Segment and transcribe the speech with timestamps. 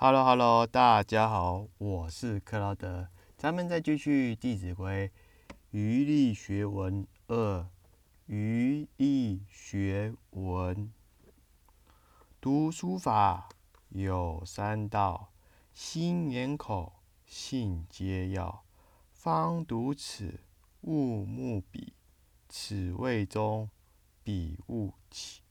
[0.00, 5.10] Hello Hello，大家好，我是克劳德，咱们再继续《弟子规》
[5.72, 7.66] 余力学文二，
[8.26, 10.92] 余力学文，
[12.40, 13.48] 读书法
[13.88, 15.32] 有三到，
[15.74, 16.92] 心眼口，
[17.26, 18.62] 信皆要。
[19.12, 20.38] 方读此，
[20.82, 21.92] 勿慕彼，
[22.48, 23.68] 此谓中，
[24.22, 25.42] 彼勿起。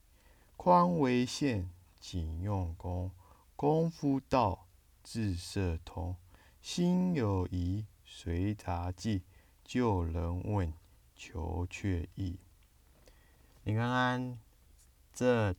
[0.56, 1.70] 匡为限，
[2.00, 3.12] 谨用功。
[3.58, 4.68] 功夫到，
[5.02, 6.16] 自色通。
[6.62, 9.24] 心有疑，随杂记。
[9.64, 10.72] 旧人问，
[11.16, 12.38] 求却意。
[13.64, 14.40] 你看看
[15.12, 15.56] 这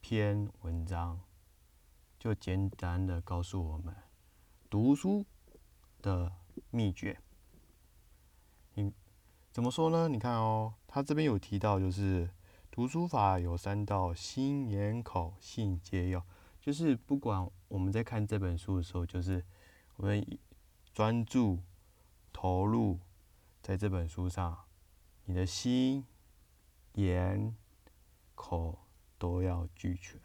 [0.00, 1.20] 篇文章，
[2.18, 3.94] 就简单的告诉我们
[4.70, 5.26] 读书
[6.00, 6.32] 的
[6.70, 7.20] 秘诀。
[8.72, 8.90] 你
[9.52, 10.08] 怎么说呢？
[10.08, 12.30] 你看哦，他这边有提到，就是
[12.70, 16.24] 读书法有三道：心、眼、口、信皆要。
[16.68, 19.42] 就是不管我们在看这本书的时候，就是
[19.96, 20.38] 我们
[20.92, 21.62] 专注
[22.30, 23.00] 投入
[23.62, 24.66] 在这本书上，
[25.24, 26.04] 你的心、
[26.96, 27.56] 眼、
[28.34, 28.80] 口
[29.16, 30.20] 都要俱全。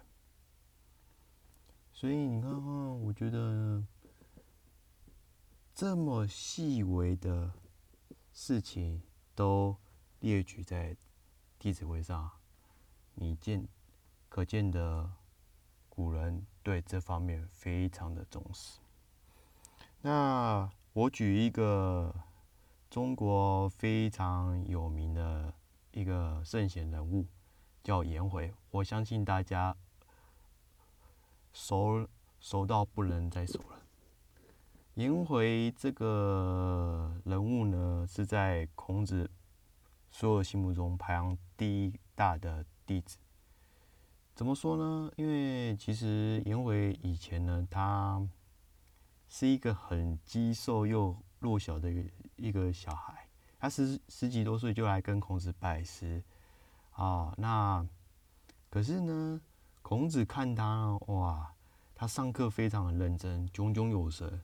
[1.93, 3.81] 所以你看看，我觉得
[5.73, 7.53] 这么细微的
[8.33, 9.01] 事情
[9.33, 9.77] 都
[10.19, 10.93] 列举在
[11.57, 12.29] 《弟子规》上，
[13.13, 13.65] 你见
[14.27, 15.22] 可见的。
[15.95, 18.79] 古人对这方面非常的重视。
[20.01, 22.11] 那我举一个
[22.89, 25.53] 中国非常有名的
[25.91, 27.27] 一个圣贤人物，
[27.83, 28.51] 叫颜回。
[28.71, 29.75] 我相信大家
[31.53, 32.07] 熟
[32.39, 33.79] 熟到不能再熟了。
[34.95, 39.29] 颜回这个人物呢，是在孔子
[40.09, 43.19] 所有心目中排行第一大的弟子。
[44.35, 45.11] 怎么说呢？
[45.15, 48.19] 因为其实颜回以前呢，他
[49.29, 53.27] 是一个很肌瘦又弱小的一个一个小孩。
[53.59, 56.23] 他十十几多岁就来跟孔子拜师
[56.93, 57.31] 啊。
[57.37, 57.87] 那
[58.71, 59.39] 可是呢，
[59.83, 61.53] 孔子看他哇，
[61.93, 64.41] 他上课非常的认真，炯炯有神，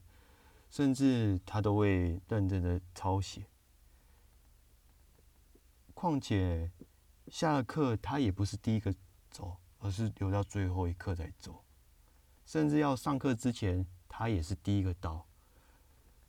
[0.70, 3.44] 甚至他都会认真的抄写。
[5.92, 6.70] 况且
[7.26, 8.94] 下了课，他也不是第一个
[9.30, 9.56] 走。
[9.80, 11.64] 而是留到最后一刻再走，
[12.46, 15.26] 甚至要上课之前，他也是第一个到。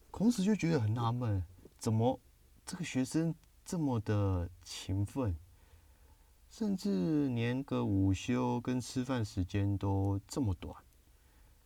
[0.09, 1.44] 孔子就觉得很纳闷，
[1.78, 2.19] 怎么
[2.66, 5.38] 这个学生这么的勤奋，
[6.50, 10.75] 甚至连个午休跟吃饭时间都这么短。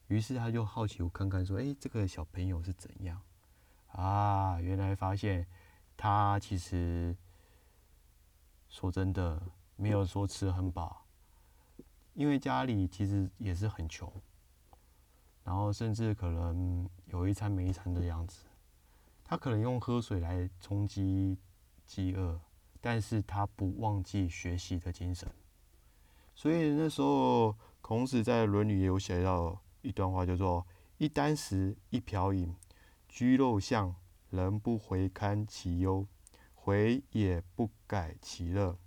[0.08, 3.22] 于是他就好奇，我看看说：“哎，这个小朋友是怎样？”
[3.94, 5.48] 啊，原来发现
[5.98, 7.16] 他其实
[8.70, 9.42] 说真的，
[9.76, 11.05] 没有说吃很饱。
[12.16, 14.12] 因为家里其实也是很穷，
[15.44, 18.46] 然后甚至可能有一餐没一餐的样子，
[19.24, 21.38] 他可能用喝水来充饥
[21.86, 22.40] 饥饿，
[22.80, 25.30] 但是他不忘记学习的精神。
[26.34, 30.66] 所以那时候孔子在《论语》有写到一段话，叫做
[30.98, 32.56] “一箪食，一瓢饮，
[33.10, 33.94] 居陋巷，
[34.30, 36.08] 人不回堪其忧，
[36.54, 38.78] 回也不改其乐。”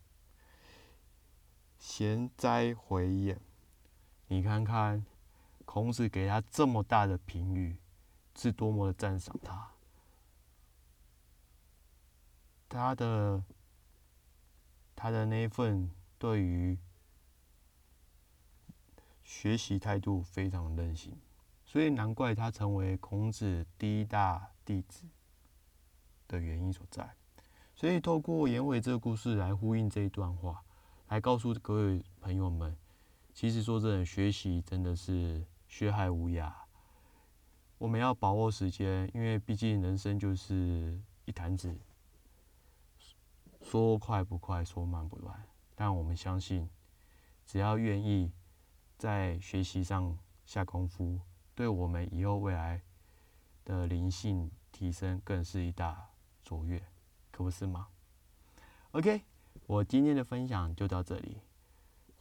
[1.79, 3.41] 贤哉，回也！
[4.27, 5.07] 你看看，
[5.65, 7.77] 孔子给他这么大的评语，
[8.35, 9.71] 是多么的赞赏他。
[12.69, 13.43] 他的
[14.95, 16.77] 他的那份对于
[19.23, 21.17] 学习态度非常任性，
[21.65, 25.07] 所以难怪他成为孔子第一大弟子
[26.27, 27.15] 的原因所在。
[27.75, 30.65] 所以透过颜回这个故事来呼应这一段话。
[31.09, 32.77] 来告诉各位朋友们，
[33.33, 36.53] 其实说真的，学习真的是学海无涯。
[37.79, 41.75] 我们要把握时间，因为毕竟人生就是一坛子，
[43.63, 45.49] 说快不快，说慢不慢。
[45.75, 46.69] 但我们相信，
[47.47, 48.31] 只要愿意
[48.99, 51.19] 在学习上下功夫，
[51.55, 52.83] 对我们以后未来
[53.65, 56.11] 的灵性提升更是一大
[56.43, 56.79] 卓越，
[57.31, 57.89] 可不是吗
[58.91, 59.23] ？OK。
[59.69, 61.43] 我今天的分享就到这里，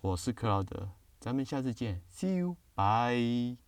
[0.02, 3.67] 我是克劳德，咱们下次见，See you，bye。